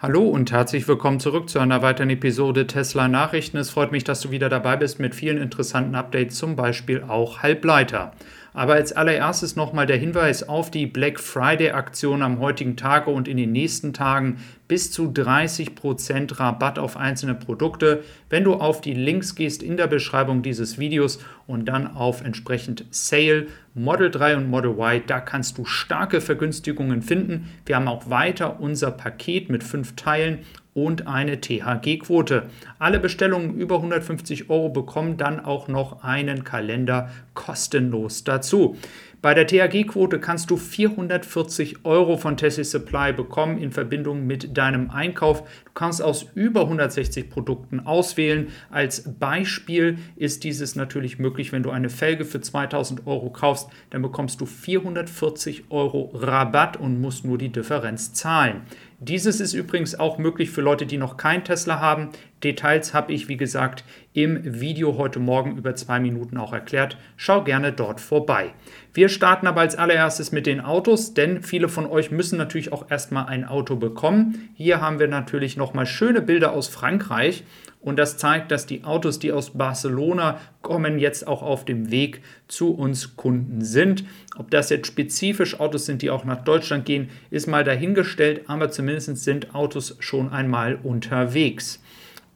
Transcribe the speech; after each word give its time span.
Hallo 0.00 0.22
und 0.28 0.52
herzlich 0.52 0.86
willkommen 0.86 1.18
zurück 1.18 1.50
zu 1.50 1.58
einer 1.58 1.82
weiteren 1.82 2.10
Episode 2.10 2.68
Tesla 2.68 3.08
Nachrichten. 3.08 3.56
Es 3.56 3.70
freut 3.70 3.90
mich, 3.90 4.04
dass 4.04 4.20
du 4.20 4.30
wieder 4.30 4.48
dabei 4.48 4.76
bist 4.76 5.00
mit 5.00 5.12
vielen 5.12 5.38
interessanten 5.38 5.96
Updates, 5.96 6.36
zum 6.36 6.54
Beispiel 6.54 7.02
auch 7.02 7.42
Halbleiter. 7.42 8.12
Aber 8.58 8.72
als 8.72 8.92
allererstes 8.92 9.54
nochmal 9.54 9.86
der 9.86 9.98
Hinweis 9.98 10.48
auf 10.48 10.68
die 10.68 10.86
Black 10.86 11.20
Friday-Aktion 11.20 12.22
am 12.22 12.40
heutigen 12.40 12.76
Tage 12.76 13.08
und 13.08 13.28
in 13.28 13.36
den 13.36 13.52
nächsten 13.52 13.92
Tagen 13.92 14.38
bis 14.66 14.90
zu 14.90 15.12
30% 15.12 16.40
Rabatt 16.40 16.76
auf 16.80 16.96
einzelne 16.96 17.36
Produkte, 17.36 18.02
wenn 18.30 18.42
du 18.42 18.54
auf 18.54 18.80
die 18.80 18.94
Links 18.94 19.36
gehst 19.36 19.62
in 19.62 19.76
der 19.76 19.86
Beschreibung 19.86 20.42
dieses 20.42 20.76
Videos 20.76 21.20
und 21.46 21.66
dann 21.66 21.86
auf 21.86 22.24
entsprechend 22.24 22.84
Sale 22.90 23.46
Model 23.74 24.10
3 24.10 24.38
und 24.38 24.50
Model 24.50 24.72
Y, 24.72 25.02
da 25.06 25.20
kannst 25.20 25.56
du 25.56 25.64
starke 25.64 26.20
Vergünstigungen 26.20 27.00
finden. 27.00 27.50
Wir 27.64 27.76
haben 27.76 27.86
auch 27.86 28.10
weiter 28.10 28.58
unser 28.58 28.90
Paket 28.90 29.50
mit 29.50 29.62
fünf 29.62 29.94
Teilen 29.94 30.40
und 30.84 31.06
eine 31.06 31.40
THG-Quote. 31.40 32.44
Alle 32.78 33.00
Bestellungen 33.00 33.54
über 33.54 33.76
150 33.76 34.50
Euro 34.50 34.68
bekommen 34.68 35.16
dann 35.16 35.40
auch 35.40 35.68
noch 35.68 36.02
einen 36.04 36.44
Kalender 36.44 37.10
kostenlos 37.34 38.24
dazu. 38.24 38.76
Bei 39.20 39.34
der 39.34 39.48
THG-Quote 39.48 40.20
kannst 40.20 40.48
du 40.48 40.56
440 40.56 41.84
Euro 41.84 42.16
von 42.16 42.36
Tessie 42.36 42.62
Supply 42.62 43.12
bekommen 43.12 43.58
in 43.58 43.72
Verbindung 43.72 44.28
mit 44.28 44.56
deinem 44.56 44.90
Einkauf. 44.90 45.42
Du 45.64 45.72
kannst 45.74 46.00
aus 46.00 46.26
über 46.36 46.62
160 46.62 47.28
Produkten 47.28 47.80
auswählen. 47.80 48.46
Als 48.70 49.18
Beispiel 49.18 49.98
ist 50.14 50.44
dieses 50.44 50.76
natürlich 50.76 51.18
möglich, 51.18 51.50
wenn 51.50 51.64
du 51.64 51.70
eine 51.70 51.90
Felge 51.90 52.24
für 52.24 52.40
2000 52.40 53.08
Euro 53.08 53.30
kaufst, 53.30 53.68
dann 53.90 54.02
bekommst 54.02 54.40
du 54.40 54.46
440 54.46 55.64
Euro 55.70 56.12
Rabatt 56.14 56.76
und 56.76 57.00
musst 57.00 57.24
nur 57.24 57.38
die 57.38 57.50
Differenz 57.50 58.12
zahlen. 58.12 58.62
Dieses 59.00 59.38
ist 59.38 59.54
übrigens 59.54 59.96
auch 59.98 60.18
möglich 60.18 60.50
für 60.50 60.60
Leute, 60.60 60.84
die 60.84 60.98
noch 60.98 61.16
kein 61.16 61.44
Tesla 61.44 61.78
haben. 61.78 62.10
Details 62.42 62.94
habe 62.94 63.12
ich, 63.12 63.28
wie 63.28 63.36
gesagt, 63.36 63.84
im 64.12 64.60
Video 64.60 64.96
heute 64.96 65.18
Morgen 65.18 65.56
über 65.56 65.74
zwei 65.74 66.00
Minuten 66.00 66.36
auch 66.36 66.52
erklärt. 66.52 66.96
Schau 67.16 67.42
gerne 67.42 67.72
dort 67.72 68.00
vorbei. 68.00 68.52
Wir 68.94 69.08
starten 69.08 69.46
aber 69.46 69.60
als 69.60 69.76
allererstes 69.76 70.32
mit 70.32 70.46
den 70.46 70.60
Autos, 70.60 71.14
denn 71.14 71.42
viele 71.42 71.68
von 71.68 71.86
euch 71.86 72.10
müssen 72.10 72.38
natürlich 72.38 72.72
auch 72.72 72.90
erstmal 72.90 73.26
ein 73.26 73.44
Auto 73.44 73.76
bekommen. 73.76 74.50
Hier 74.54 74.80
haben 74.80 74.98
wir 74.98 75.08
natürlich 75.08 75.56
nochmal 75.56 75.86
schöne 75.86 76.20
Bilder 76.20 76.52
aus 76.52 76.68
Frankreich. 76.68 77.44
Und 77.80 77.96
das 77.96 78.16
zeigt, 78.16 78.50
dass 78.50 78.66
die 78.66 78.82
Autos, 78.82 79.20
die 79.20 79.30
aus 79.30 79.50
Barcelona 79.50 80.40
kommen, 80.62 80.98
jetzt 80.98 81.28
auch 81.28 81.42
auf 81.42 81.64
dem 81.64 81.92
Weg 81.92 82.22
zu 82.48 82.74
uns 82.74 83.16
Kunden 83.16 83.62
sind. 83.62 84.04
Ob 84.36 84.50
das 84.50 84.70
jetzt 84.70 84.88
spezifisch 84.88 85.60
Autos 85.60 85.86
sind, 85.86 86.02
die 86.02 86.10
auch 86.10 86.24
nach 86.24 86.42
Deutschland 86.42 86.86
gehen, 86.86 87.08
ist 87.30 87.46
mal 87.46 87.62
dahingestellt, 87.62 88.42
aber 88.48 88.70
zumindest 88.70 89.16
sind 89.18 89.54
Autos 89.54 89.96
schon 90.00 90.30
einmal 90.30 90.76
unterwegs. 90.82 91.80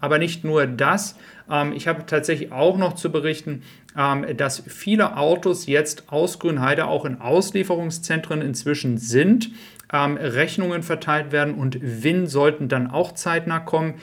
Aber 0.03 0.19
nicht 0.19 0.45
nur 0.45 0.67
das. 0.67 1.17
Ähm, 1.49 1.73
ich 1.73 1.87
habe 1.87 2.05
tatsächlich 2.05 2.53
auch 2.53 2.77
noch 2.77 2.95
zu 2.95 3.11
berichten, 3.13 3.63
ähm, 3.97 4.27
dass 4.37 4.63
viele 4.67 5.17
Autos 5.17 5.67
jetzt 5.67 6.13
aus 6.13 6.41
Grünheide 6.41 6.87
auch 6.87 7.05
in 7.05 7.21
Auslieferungszentren 7.21 8.43
inzwischen 8.43 8.99
sind 8.99 9.51
ähm, 9.93 10.17
Rechnungen 10.17 10.83
verteilt 10.83 11.31
werden 11.31 11.55
und 11.55 11.79
WIN 11.81 12.27
sollten 12.27 12.69
dann 12.69 12.91
auch 12.91 13.13
zeitnah 13.13 13.61
kommen. 13.61 13.95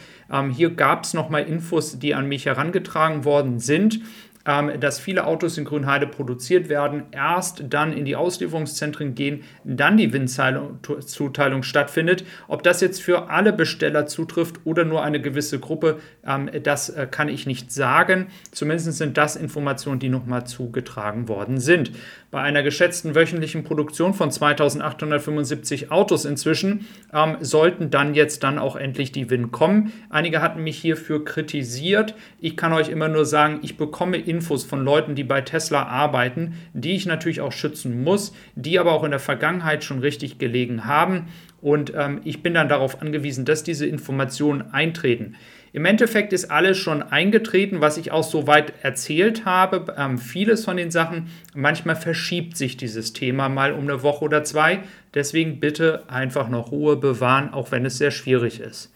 Hier 0.51 0.69
gab 0.69 1.05
es 1.05 1.15
nochmal 1.15 1.45
Infos, 1.45 1.97
die 1.97 2.13
an 2.13 2.27
mich 2.27 2.45
herangetragen 2.45 3.25
worden 3.25 3.59
sind. 3.59 4.01
Ähm, 4.45 4.79
dass 4.79 4.99
viele 4.99 5.27
Autos 5.27 5.57
in 5.57 5.65
Grünheide 5.65 6.07
produziert 6.07 6.69
werden, 6.69 7.03
erst 7.11 7.63
dann 7.69 7.91
in 7.91 8.05
die 8.05 8.15
Auslieferungszentren 8.15 9.13
gehen, 9.13 9.43
dann 9.65 9.97
die 9.97 10.13
Windzuteilung 10.13 11.63
stattfindet. 11.63 12.23
Ob 12.47 12.63
das 12.63 12.79
jetzt 12.79 13.01
für 13.01 13.29
alle 13.29 13.51
Besteller 13.51 14.07
zutrifft 14.07 14.61
oder 14.63 14.85
nur 14.85 15.03
eine 15.03 15.19
gewisse 15.19 15.59
Gruppe, 15.59 15.99
ähm, 16.25 16.49
das 16.63 16.89
äh, 16.89 17.05
kann 17.11 17.27
ich 17.27 17.47
nicht 17.47 17.73
sagen. 17.73 18.27
Zumindest 18.51 18.93
sind 18.93 19.17
das 19.17 19.35
Informationen, 19.35 19.99
die 19.99 20.07
nochmal 20.07 20.47
zugetragen 20.47 21.27
worden 21.27 21.59
sind. 21.59 21.91
Bei 22.31 22.41
einer 22.41 22.63
geschätzten 22.63 23.15
wöchentlichen 23.15 23.65
Produktion 23.65 24.13
von 24.13 24.31
2875 24.31 25.91
Autos 25.91 26.23
inzwischen 26.23 26.85
ähm, 27.11 27.35
sollten 27.41 27.89
dann 27.89 28.13
jetzt 28.13 28.43
dann 28.43 28.57
auch 28.57 28.77
endlich 28.77 29.11
die 29.11 29.29
Win 29.29 29.51
kommen. 29.51 29.91
Einige 30.09 30.41
hatten 30.41 30.63
mich 30.63 30.77
hierfür 30.77 31.25
kritisiert. 31.25 32.15
Ich 32.39 32.55
kann 32.55 32.71
euch 32.71 32.87
immer 32.87 33.09
nur 33.09 33.25
sagen, 33.25 33.59
ich 33.63 33.75
bekomme 33.75 34.28
Infos 34.29 34.63
von 34.63 34.83
Leuten, 34.83 35.15
die 35.15 35.23
bei 35.23 35.41
Tesla 35.41 35.83
arbeiten, 35.83 36.53
die 36.73 36.95
ich 36.95 37.05
natürlich 37.05 37.41
auch 37.41 37.51
schützen 37.51 38.03
muss, 38.03 38.33
die 38.55 38.79
aber 38.79 38.93
auch 38.93 39.03
in 39.03 39.11
der 39.11 39.19
Vergangenheit 39.19 39.83
schon 39.83 39.99
richtig 39.99 40.37
gelegen 40.37 40.85
haben. 40.85 41.27
Und 41.61 41.93
ähm, 41.95 42.21
ich 42.23 42.41
bin 42.41 42.53
dann 42.53 42.69
darauf 42.69 43.01
angewiesen, 43.01 43.43
dass 43.43 43.63
diese 43.63 43.85
Informationen 43.85 44.71
eintreten. 44.71 45.35
Im 45.71 45.85
Endeffekt 45.85 46.33
ist 46.33 46.49
alles 46.49 46.77
schon 46.77 47.03
eingetreten, 47.03 47.81
was 47.81 47.97
ich 47.97 48.11
auch 48.11 48.23
soweit 48.23 48.73
erzählt 48.81 49.45
habe. 49.45 49.93
Ähm, 49.97 50.17
vieles 50.17 50.65
von 50.65 50.77
den 50.77 50.89
Sachen, 50.89 51.27
manchmal 51.53 51.95
verschiebt 51.95 52.57
sich 52.57 52.77
dieses 52.77 53.13
Thema 53.13 53.49
mal 53.49 53.73
um 53.73 53.83
eine 53.83 54.01
Woche 54.01 54.25
oder 54.25 54.43
zwei. 54.43 54.79
Deswegen 55.13 55.59
bitte 55.59 56.03
einfach 56.07 56.49
noch 56.49 56.71
Ruhe 56.71 56.95
bewahren, 56.95 57.53
auch 57.53 57.71
wenn 57.71 57.85
es 57.85 57.97
sehr 57.97 58.11
schwierig 58.11 58.59
ist. 58.59 58.91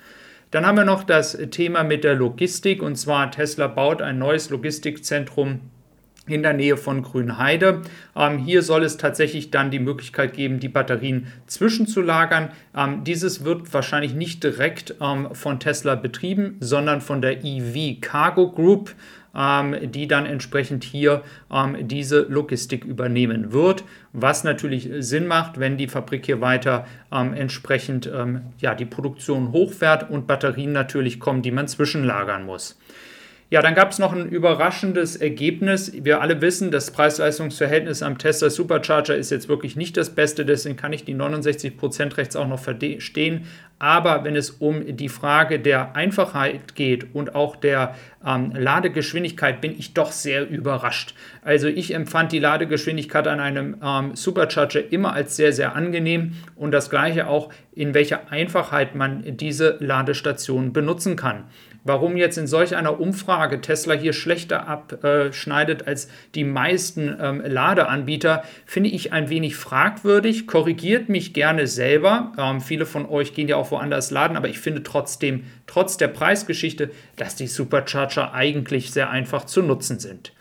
Dann 0.54 0.68
haben 0.68 0.78
wir 0.78 0.86
noch 0.86 1.04
das 1.04 1.36
Thema 1.50 1.84
mit 1.84 2.04
der 2.04 2.14
Logistik 2.14 2.84
und 2.84 2.96
zwar 2.96 3.32
Tesla 3.32 3.66
baut 3.66 4.04
ein 4.04 4.20
neues 4.20 4.52
Logistikzentrum 4.52 5.62
in 6.28 6.44
der 6.44 6.54
Nähe 6.54 6.78
von 6.78 7.02
Grünheide. 7.02 7.82
Ähm, 8.16 8.38
hier 8.38 8.62
soll 8.62 8.84
es 8.84 8.98
tatsächlich 8.98 9.50
dann 9.50 9.72
die 9.72 9.80
Möglichkeit 9.80 10.34
geben, 10.34 10.60
die 10.60 10.70
Batterien 10.70 11.26
zwischenzulagern. 11.48 12.50
Ähm, 12.78 13.04
dieses 13.04 13.44
wird 13.44 13.74
wahrscheinlich 13.74 14.14
nicht 14.14 14.44
direkt 14.44 14.94
ähm, 15.02 15.34
von 15.34 15.60
Tesla 15.60 15.96
betrieben, 15.96 16.58
sondern 16.60 17.02
von 17.02 17.24
der 17.24 17.44
EV 17.44 18.00
Cargo 18.00 18.52
Group 18.52 18.94
die 19.36 20.08
dann 20.08 20.28
entsprechend 20.28 20.84
hier 20.84 21.24
ähm, 21.52 21.88
diese 21.88 22.22
Logistik 22.22 22.86
übernehmen 22.86 23.52
wird, 23.52 23.84
was 24.12 24.44
natürlich 24.44 24.90
Sinn 25.00 25.26
macht, 25.26 25.60
wenn 25.60 25.76
die 25.76 25.88
Fabrik 25.88 26.28
hier 26.28 26.40
weiter 26.40 26.86
ähm, 27.12 27.34
entsprechend 27.34 28.10
ja, 28.60 28.76
die 28.76 28.86
Produktion 28.86 29.52
hochfährt 29.52 30.10
und 30.10 30.28
Batterien 30.28 30.72
natürlich 30.72 31.20
kommen, 31.20 31.42
die 31.42 31.52
man 31.52 31.68
zwischenlagern 31.68 32.46
muss. 32.46 32.78
Ja, 33.54 33.62
dann 33.62 33.76
gab 33.76 33.92
es 33.92 34.00
noch 34.00 34.14
ein 34.14 34.30
überraschendes 34.30 35.16
Ergebnis. 35.16 35.92
Wir 36.04 36.22
alle 36.22 36.42
wissen, 36.42 36.72
das 36.72 36.90
Preis-Leistungs-Verhältnis 36.90 38.02
am 38.02 38.18
Tesla 38.18 38.50
Supercharger 38.50 39.16
ist 39.16 39.30
jetzt 39.30 39.48
wirklich 39.48 39.76
nicht 39.76 39.96
das 39.96 40.10
Beste, 40.10 40.44
deswegen 40.44 40.76
kann 40.76 40.92
ich 40.92 41.06
die 41.06 41.14
69% 41.14 42.18
rechts 42.18 42.36
auch 42.36 42.48
noch 42.48 42.58
verstehen. 42.58 43.46
Aber 43.78 44.24
wenn 44.24 44.36
es 44.36 44.50
um 44.50 44.98
die 44.98 45.08
Frage 45.08 45.60
der 45.60 45.96
Einfachheit 45.96 46.74
geht 46.74 47.14
und 47.14 47.36
auch 47.36 47.56
der 47.56 47.94
ähm, 48.26 48.52
Ladegeschwindigkeit, 48.56 49.62
bin 49.62 49.78
ich 49.78 49.94
doch 49.94 50.12
sehr 50.12 50.50
überrascht. 50.50 51.14
Also 51.42 51.68
ich 51.68 51.94
empfand 51.94 52.32
die 52.32 52.40
Ladegeschwindigkeit 52.40 53.28
an 53.28 53.40
einem 53.40 53.78
ähm, 53.84 54.16
Supercharger 54.16 54.92
immer 54.92 55.14
als 55.14 55.36
sehr, 55.36 55.54
sehr 55.54 55.76
angenehm 55.76 56.34
und 56.56 56.72
das 56.72 56.90
gleiche 56.90 57.28
auch, 57.28 57.52
in 57.74 57.94
welcher 57.94 58.32
Einfachheit 58.32 58.96
man 58.96 59.38
diese 59.38 59.78
Ladestation 59.80 60.74
benutzen 60.74 61.16
kann. 61.16 61.46
Warum 61.86 62.16
jetzt 62.16 62.38
in 62.38 62.48
solch 62.48 62.78
einer 62.78 63.02
Umfrage 63.02 63.60
Tesla 63.60 63.94
hier 63.94 64.14
schlechter 64.14 64.68
abschneidet 64.70 65.86
als 65.86 66.08
die 66.34 66.46
meisten 66.46 67.14
ähm, 67.20 67.44
Ladeanbieter, 67.46 68.44
finde 68.66 68.90
ich 68.90 69.12
ein 69.12 69.30
wenig 69.30 69.58
fragwürdig. 69.58 70.48
Korrigiert 70.48 71.10
mich 71.10 71.34
gerne 71.34 71.68
selber. 71.68 72.32
Ähm, 72.38 72.62
viele 72.62 72.86
von 72.86 73.06
euch 73.06 73.34
gehen 73.34 73.50
ja 73.50 73.58
auch 73.58 73.72
woanders 73.72 74.12
laden, 74.12 74.38
aber 74.38 74.48
ich 74.48 74.60
finde 74.60 74.84
trotzdem, 74.84 75.44
trotz 75.68 75.98
der 75.98 76.08
Preisgeschichte, 76.08 76.90
dass 77.18 77.36
die 77.36 77.48
Supercharger 77.48 78.13
eigentlich 78.18 78.92
sehr 78.92 79.10
einfach 79.10 79.46
zu 79.46 79.62
nutzen 79.62 80.00
sind. 80.00 80.34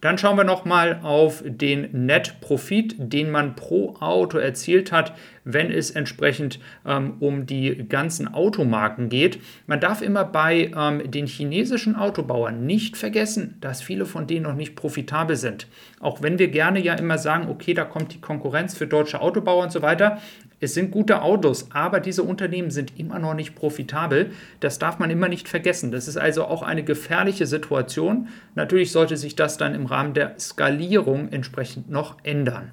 Dann 0.00 0.16
schauen 0.16 0.36
wir 0.36 0.44
nochmal 0.44 1.00
auf 1.02 1.42
den 1.44 2.06
Net-Profit, 2.06 2.94
den 2.98 3.32
man 3.32 3.56
pro 3.56 3.96
Auto 3.98 4.38
erzielt 4.38 4.92
hat, 4.92 5.12
wenn 5.44 5.72
es 5.72 5.90
entsprechend 5.90 6.60
ähm, 6.86 7.14
um 7.18 7.46
die 7.46 7.88
ganzen 7.88 8.32
Automarken 8.32 9.08
geht. 9.08 9.40
Man 9.66 9.80
darf 9.80 10.00
immer 10.00 10.24
bei 10.24 10.70
ähm, 10.76 11.10
den 11.10 11.26
chinesischen 11.26 11.96
Autobauern 11.96 12.64
nicht 12.64 12.96
vergessen, 12.96 13.56
dass 13.60 13.82
viele 13.82 14.06
von 14.06 14.28
denen 14.28 14.44
noch 14.44 14.54
nicht 14.54 14.76
profitabel 14.76 15.34
sind. 15.34 15.66
Auch 15.98 16.22
wenn 16.22 16.38
wir 16.38 16.48
gerne 16.48 16.80
ja 16.80 16.94
immer 16.94 17.18
sagen, 17.18 17.48
okay, 17.48 17.74
da 17.74 17.84
kommt 17.84 18.14
die 18.14 18.20
Konkurrenz 18.20 18.76
für 18.76 18.86
deutsche 18.86 19.20
Autobauer 19.20 19.64
und 19.64 19.72
so 19.72 19.82
weiter. 19.82 20.18
Es 20.60 20.74
sind 20.74 20.90
gute 20.90 21.22
Autos, 21.22 21.68
aber 21.72 22.00
diese 22.00 22.22
Unternehmen 22.22 22.70
sind 22.70 22.98
immer 22.98 23.18
noch 23.18 23.34
nicht 23.34 23.54
profitabel. 23.54 24.32
Das 24.60 24.78
darf 24.78 24.98
man 24.98 25.10
immer 25.10 25.28
nicht 25.28 25.48
vergessen. 25.48 25.92
Das 25.92 26.08
ist 26.08 26.16
also 26.16 26.44
auch 26.44 26.62
eine 26.62 26.82
gefährliche 26.82 27.46
Situation. 27.46 28.28
Natürlich 28.54 28.90
sollte 28.90 29.16
sich 29.16 29.36
das 29.36 29.56
dann 29.56 29.74
im 29.74 29.86
Rahmen 29.86 30.14
der 30.14 30.38
Skalierung 30.38 31.30
entsprechend 31.30 31.90
noch 31.90 32.16
ändern. 32.24 32.72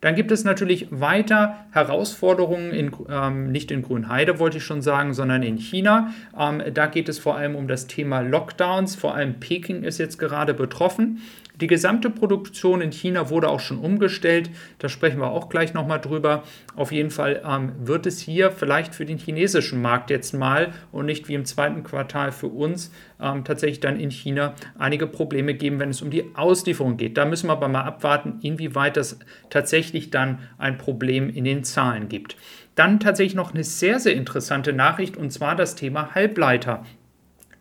Dann 0.00 0.14
gibt 0.14 0.30
es 0.30 0.44
natürlich 0.44 0.86
weiter 0.90 1.66
Herausforderungen, 1.72 2.72
in, 2.72 2.90
ähm, 3.10 3.52
nicht 3.52 3.70
in 3.70 3.82
Grünheide 3.82 4.38
wollte 4.38 4.56
ich 4.56 4.64
schon 4.64 4.80
sagen, 4.80 5.12
sondern 5.12 5.42
in 5.42 5.58
China. 5.58 6.14
Ähm, 6.38 6.62
da 6.72 6.86
geht 6.86 7.08
es 7.10 7.18
vor 7.18 7.36
allem 7.36 7.54
um 7.54 7.68
das 7.68 7.86
Thema 7.86 8.20
Lockdowns. 8.20 8.96
Vor 8.96 9.14
allem 9.14 9.40
Peking 9.40 9.82
ist 9.82 9.98
jetzt 9.98 10.18
gerade 10.18 10.54
betroffen. 10.54 11.20
Die 11.60 11.66
gesamte 11.66 12.08
Produktion 12.08 12.80
in 12.80 12.90
China 12.90 13.28
wurde 13.28 13.48
auch 13.48 13.60
schon 13.60 13.78
umgestellt. 13.78 14.50
Da 14.78 14.88
sprechen 14.88 15.20
wir 15.20 15.30
auch 15.30 15.50
gleich 15.50 15.74
nochmal 15.74 16.00
drüber. 16.00 16.42
Auf 16.74 16.90
jeden 16.90 17.10
Fall 17.10 17.42
ähm, 17.46 17.72
wird 17.82 18.06
es 18.06 18.20
hier 18.20 18.50
vielleicht 18.50 18.94
für 18.94 19.04
den 19.04 19.18
chinesischen 19.18 19.82
Markt 19.82 20.08
jetzt 20.08 20.32
mal 20.32 20.72
und 20.90 21.06
nicht 21.06 21.28
wie 21.28 21.34
im 21.34 21.44
zweiten 21.44 21.82
Quartal 21.82 22.32
für 22.32 22.46
uns 22.46 22.90
ähm, 23.20 23.44
tatsächlich 23.44 23.80
dann 23.80 24.00
in 24.00 24.10
China 24.10 24.54
einige 24.78 25.06
Probleme 25.06 25.52
geben, 25.54 25.78
wenn 25.78 25.90
es 25.90 26.00
um 26.00 26.10
die 26.10 26.34
Auslieferung 26.34 26.96
geht. 26.96 27.18
Da 27.18 27.26
müssen 27.26 27.48
wir 27.48 27.52
aber 27.52 27.68
mal 27.68 27.84
abwarten, 27.84 28.38
inwieweit 28.40 28.96
das 28.96 29.18
tatsächlich 29.50 30.10
dann 30.10 30.38
ein 30.56 30.78
Problem 30.78 31.28
in 31.28 31.44
den 31.44 31.64
Zahlen 31.64 32.08
gibt. 32.08 32.36
Dann 32.74 33.00
tatsächlich 33.00 33.34
noch 33.34 33.52
eine 33.52 33.64
sehr, 33.64 34.00
sehr 34.00 34.14
interessante 34.14 34.72
Nachricht 34.72 35.18
und 35.18 35.30
zwar 35.30 35.56
das 35.56 35.74
Thema 35.74 36.14
Halbleiter. 36.14 36.84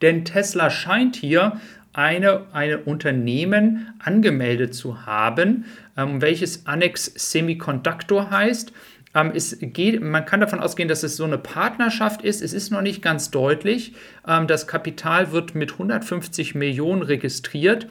Denn 0.01 0.23
Tesla 0.23 0.69
scheint 0.69 1.17
hier 1.17 1.59
eine, 1.99 2.45
eine 2.53 2.77
Unternehmen 2.77 3.93
angemeldet 3.99 4.73
zu 4.73 5.05
haben, 5.05 5.65
ähm, 5.97 6.21
welches 6.21 6.65
Annex 6.65 7.11
Semiconductor 7.13 8.31
heißt. 8.31 8.71
Ähm, 9.13 9.33
es 9.35 9.57
geht, 9.59 10.01
man 10.01 10.23
kann 10.23 10.39
davon 10.39 10.61
ausgehen, 10.61 10.87
dass 10.87 11.03
es 11.03 11.17
so 11.17 11.25
eine 11.25 11.37
Partnerschaft 11.37 12.21
ist. 12.21 12.41
Es 12.41 12.53
ist 12.53 12.71
noch 12.71 12.81
nicht 12.81 13.01
ganz 13.01 13.31
deutlich. 13.31 13.95
Ähm, 14.25 14.47
das 14.47 14.65
Kapital 14.65 15.33
wird 15.33 15.55
mit 15.55 15.73
150 15.73 16.55
Millionen 16.55 17.01
registriert. 17.01 17.87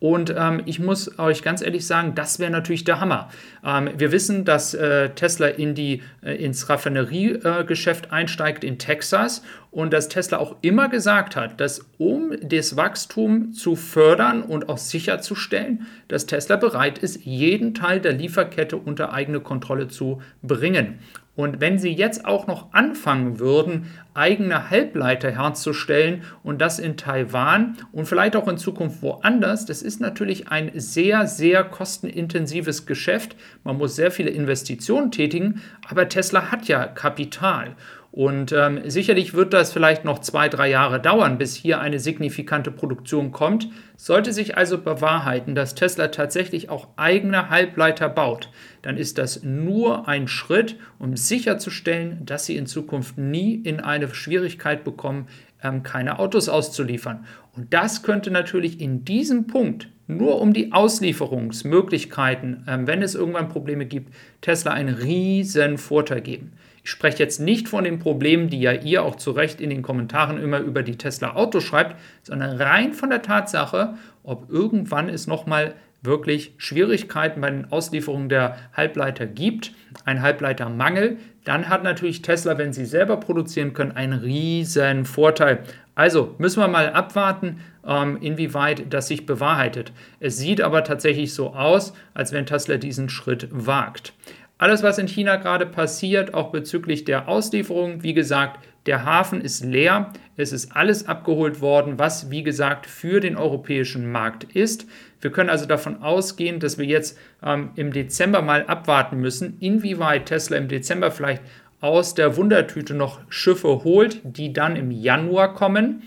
Und 0.00 0.34
ähm, 0.36 0.62
ich 0.66 0.80
muss 0.80 1.20
euch 1.20 1.44
ganz 1.44 1.62
ehrlich 1.62 1.86
sagen, 1.86 2.16
das 2.16 2.40
wäre 2.40 2.50
natürlich 2.50 2.82
der 2.82 2.98
Hammer. 2.98 3.30
Ähm, 3.64 3.90
wir 3.96 4.10
wissen, 4.10 4.44
dass 4.44 4.74
äh, 4.74 5.10
Tesla 5.10 5.46
in 5.46 5.76
die, 5.76 6.02
äh, 6.22 6.34
ins 6.34 6.68
Raffineriegeschäft 6.68 8.06
äh, 8.06 8.10
einsteigt 8.10 8.64
in 8.64 8.78
Texas 8.78 9.44
und 9.72 9.92
dass 9.92 10.08
Tesla 10.08 10.38
auch 10.38 10.56
immer 10.60 10.88
gesagt 10.88 11.34
hat, 11.34 11.58
dass 11.58 11.86
um 11.96 12.32
das 12.42 12.76
Wachstum 12.76 13.52
zu 13.52 13.74
fördern 13.74 14.42
und 14.42 14.68
auch 14.68 14.76
sicherzustellen, 14.76 15.86
dass 16.08 16.26
Tesla 16.26 16.56
bereit 16.56 16.98
ist, 16.98 17.24
jeden 17.24 17.74
Teil 17.74 17.98
der 17.98 18.12
Lieferkette 18.12 18.76
unter 18.76 19.14
eigene 19.14 19.40
Kontrolle 19.40 19.88
zu 19.88 20.20
bringen. 20.42 20.98
Und 21.34 21.62
wenn 21.62 21.78
Sie 21.78 21.90
jetzt 21.90 22.26
auch 22.26 22.46
noch 22.46 22.74
anfangen 22.74 23.38
würden, 23.38 23.86
eigene 24.12 24.68
Halbleiter 24.68 25.30
herzustellen 25.30 26.24
und 26.42 26.60
das 26.60 26.78
in 26.78 26.98
Taiwan 26.98 27.78
und 27.90 28.04
vielleicht 28.04 28.36
auch 28.36 28.48
in 28.48 28.58
Zukunft 28.58 29.00
woanders, 29.00 29.64
das 29.64 29.80
ist 29.80 29.98
natürlich 29.98 30.48
ein 30.48 30.70
sehr, 30.74 31.26
sehr 31.26 31.64
kostenintensives 31.64 32.84
Geschäft. 32.84 33.34
Man 33.64 33.78
muss 33.78 33.96
sehr 33.96 34.10
viele 34.10 34.28
Investitionen 34.28 35.10
tätigen, 35.10 35.62
aber 35.88 36.10
Tesla 36.10 36.52
hat 36.52 36.68
ja 36.68 36.84
Kapital. 36.86 37.76
Und 38.12 38.52
ähm, 38.52 38.82
sicherlich 38.84 39.32
wird 39.32 39.54
das 39.54 39.72
vielleicht 39.72 40.04
noch 40.04 40.18
zwei, 40.18 40.50
drei 40.50 40.68
Jahre 40.68 41.00
dauern, 41.00 41.38
bis 41.38 41.56
hier 41.56 41.80
eine 41.80 41.98
signifikante 41.98 42.70
Produktion 42.70 43.32
kommt. 43.32 43.68
Sollte 43.96 44.34
sich 44.34 44.54
also 44.58 44.76
bewahrheiten, 44.76 45.54
dass 45.54 45.74
Tesla 45.74 46.08
tatsächlich 46.08 46.68
auch 46.68 46.88
eigene 46.96 47.48
Halbleiter 47.48 48.10
baut, 48.10 48.50
dann 48.82 48.98
ist 48.98 49.16
das 49.16 49.42
nur 49.42 50.08
ein 50.08 50.28
Schritt, 50.28 50.76
um 50.98 51.16
sicherzustellen, 51.16 52.26
dass 52.26 52.44
sie 52.44 52.56
in 52.56 52.66
Zukunft 52.66 53.16
nie 53.16 53.54
in 53.54 53.80
eine 53.80 54.14
Schwierigkeit 54.14 54.84
bekommen, 54.84 55.28
ähm, 55.62 55.82
keine 55.82 56.18
Autos 56.18 56.50
auszuliefern. 56.50 57.24
Und 57.56 57.72
das 57.72 58.02
könnte 58.02 58.30
natürlich 58.30 58.78
in 58.78 59.06
diesem 59.06 59.46
Punkt 59.46 59.88
nur 60.06 60.38
um 60.42 60.52
die 60.52 60.72
Auslieferungsmöglichkeiten, 60.72 62.66
ähm, 62.68 62.86
wenn 62.86 63.00
es 63.00 63.14
irgendwann 63.14 63.48
Probleme 63.48 63.86
gibt, 63.86 64.12
Tesla 64.42 64.72
einen 64.72 64.94
riesen 64.94 65.78
Vorteil 65.78 66.20
geben. 66.20 66.52
Ich 66.84 66.90
spreche 66.90 67.18
jetzt 67.18 67.38
nicht 67.38 67.68
von 67.68 67.84
den 67.84 67.98
Problemen, 67.98 68.48
die 68.48 68.60
ja 68.60 68.72
ihr 68.72 69.04
auch 69.04 69.16
zu 69.16 69.30
Recht 69.30 69.60
in 69.60 69.70
den 69.70 69.82
Kommentaren 69.82 70.38
immer 70.38 70.58
über 70.58 70.82
die 70.82 70.96
Tesla 70.96 71.34
Autos 71.34 71.62
schreibt, 71.62 71.96
sondern 72.22 72.56
rein 72.56 72.92
von 72.92 73.10
der 73.10 73.22
Tatsache, 73.22 73.94
ob 74.24 74.50
irgendwann 74.50 75.08
es 75.08 75.26
nochmal 75.26 75.74
wirklich 76.02 76.54
Schwierigkeiten 76.56 77.40
bei 77.40 77.50
den 77.50 77.70
Auslieferungen 77.70 78.28
der 78.28 78.56
Halbleiter 78.72 79.26
gibt, 79.26 79.72
ein 80.04 80.20
Halbleitermangel, 80.20 81.18
dann 81.44 81.68
hat 81.68 81.84
natürlich 81.84 82.22
Tesla, 82.22 82.58
wenn 82.58 82.72
sie 82.72 82.84
selber 82.84 83.18
produzieren 83.18 83.72
können, 83.72 83.92
einen 83.92 84.18
riesen 84.18 85.04
Vorteil. 85.04 85.60
Also 85.94 86.34
müssen 86.38 86.60
wir 86.60 86.68
mal 86.68 86.90
abwarten, 86.90 87.60
ähm, 87.86 88.18
inwieweit 88.20 88.92
das 88.92 89.08
sich 89.08 89.26
bewahrheitet. 89.26 89.92
Es 90.20 90.38
sieht 90.38 90.60
aber 90.60 90.84
tatsächlich 90.84 91.34
so 91.34 91.54
aus, 91.54 91.92
als 92.14 92.32
wenn 92.32 92.46
Tesla 92.46 92.78
diesen 92.78 93.08
Schritt 93.08 93.48
wagt. 93.50 94.14
Alles, 94.62 94.84
was 94.84 94.98
in 94.98 95.08
China 95.08 95.38
gerade 95.38 95.66
passiert, 95.66 96.34
auch 96.34 96.52
bezüglich 96.52 97.04
der 97.04 97.26
Auslieferung, 97.26 98.04
wie 98.04 98.14
gesagt, 98.14 98.64
der 98.86 99.04
Hafen 99.04 99.40
ist 99.40 99.64
leer. 99.64 100.12
Es 100.36 100.52
ist 100.52 100.76
alles 100.76 101.08
abgeholt 101.08 101.60
worden, 101.60 101.98
was, 101.98 102.30
wie 102.30 102.44
gesagt, 102.44 102.86
für 102.86 103.18
den 103.18 103.36
europäischen 103.36 104.12
Markt 104.12 104.44
ist. 104.44 104.86
Wir 105.20 105.32
können 105.32 105.50
also 105.50 105.66
davon 105.66 106.00
ausgehen, 106.00 106.60
dass 106.60 106.78
wir 106.78 106.84
jetzt 106.84 107.18
ähm, 107.44 107.70
im 107.74 107.92
Dezember 107.92 108.40
mal 108.40 108.64
abwarten 108.66 109.16
müssen, 109.16 109.56
inwieweit 109.58 110.26
Tesla 110.26 110.58
im 110.58 110.68
Dezember 110.68 111.10
vielleicht 111.10 111.42
aus 111.80 112.14
der 112.14 112.36
Wundertüte 112.36 112.94
noch 112.94 113.18
Schiffe 113.30 113.82
holt, 113.82 114.20
die 114.22 114.52
dann 114.52 114.76
im 114.76 114.92
Januar 114.92 115.54
kommen. 115.54 116.04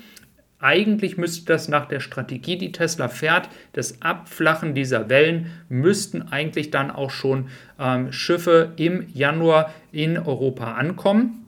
Eigentlich 0.60 1.18
müsste 1.18 1.46
das 1.46 1.68
nach 1.68 1.88
der 1.88 2.00
Strategie, 2.00 2.58
die 2.58 2.72
Tesla 2.72 3.10
fährt, 3.10 3.50
das 3.74 4.02
Abflachen 4.02 4.74
dieser 4.74 5.10
Wellen, 5.10 5.52
müssten 5.68 6.22
eigentlich 6.32 6.72
dann 6.72 6.92
auch 6.92 7.12
schon 7.12 7.50
ähm, 7.80 8.12
Schiffe 8.14 8.72
im 8.78 9.06
Januar 9.14 9.74
in 9.92 10.18
Europa 10.18 10.76
ankommen. 10.76 11.46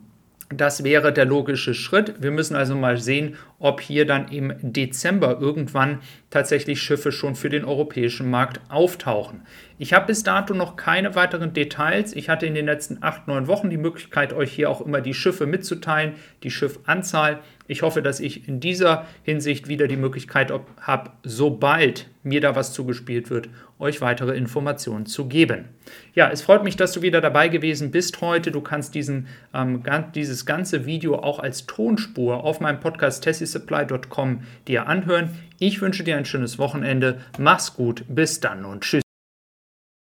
Das 0.50 0.82
wäre 0.82 1.12
der 1.12 1.26
logische 1.26 1.74
Schritt. 1.74 2.22
Wir 2.22 2.30
müssen 2.30 2.56
also 2.56 2.74
mal 2.74 2.96
sehen, 2.96 3.36
ob 3.58 3.82
hier 3.82 4.06
dann 4.06 4.28
im 4.28 4.54
Dezember 4.62 5.38
irgendwann 5.40 5.98
tatsächlich 6.30 6.80
Schiffe 6.80 7.12
schon 7.12 7.34
für 7.34 7.50
den 7.50 7.66
europäischen 7.66 8.30
Markt 8.30 8.60
auftauchen. 8.70 9.42
Ich 9.78 9.92
habe 9.92 10.06
bis 10.06 10.22
dato 10.22 10.54
noch 10.54 10.76
keine 10.76 11.14
weiteren 11.14 11.52
Details. 11.52 12.16
Ich 12.16 12.30
hatte 12.30 12.46
in 12.46 12.54
den 12.54 12.64
letzten 12.64 13.02
acht, 13.02 13.28
neun 13.28 13.46
Wochen 13.46 13.68
die 13.68 13.76
Möglichkeit, 13.76 14.32
euch 14.32 14.50
hier 14.50 14.70
auch 14.70 14.80
immer 14.80 15.02
die 15.02 15.12
Schiffe 15.12 15.44
mitzuteilen, 15.44 16.14
die 16.42 16.50
Schiffanzahl. 16.50 17.40
Ich 17.68 17.82
hoffe, 17.82 18.02
dass 18.02 18.18
ich 18.18 18.48
in 18.48 18.58
dieser 18.58 19.06
Hinsicht 19.22 19.68
wieder 19.68 19.86
die 19.86 19.96
Möglichkeit 19.96 20.52
habe, 20.80 21.10
sobald 21.22 22.08
mir 22.22 22.40
da 22.40 22.56
was 22.56 22.72
zugespielt 22.72 23.30
wird, 23.30 23.48
euch 23.78 24.00
weitere 24.00 24.36
Informationen 24.36 25.06
zu 25.06 25.28
geben. 25.28 25.66
Ja, 26.14 26.30
es 26.30 26.42
freut 26.42 26.64
mich, 26.64 26.76
dass 26.76 26.92
du 26.92 27.02
wieder 27.02 27.20
dabei 27.20 27.48
gewesen 27.48 27.90
bist 27.90 28.20
heute. 28.20 28.50
Du 28.50 28.60
kannst 28.60 28.94
diesen, 28.94 29.28
ähm, 29.54 29.82
dieses 30.14 30.46
ganze 30.46 30.86
Video 30.86 31.16
auch 31.16 31.38
als 31.38 31.66
Tonspur 31.66 32.42
auf 32.42 32.60
meinem 32.60 32.80
Podcast 32.80 33.22
tessisupply.com 33.22 34.42
dir 34.66 34.88
anhören. 34.88 35.30
Ich 35.58 35.80
wünsche 35.80 36.04
dir 36.04 36.16
ein 36.16 36.24
schönes 36.24 36.58
Wochenende. 36.58 37.20
Mach's 37.38 37.74
gut. 37.74 38.04
Bis 38.08 38.40
dann 38.40 38.64
und 38.64 38.82
tschüss. 38.82 39.07